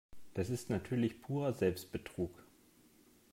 Das 0.33 0.49
ist 0.49 0.71
natürlich 0.71 1.21
purer 1.21 1.53
Selbstbetrug. 1.53 2.31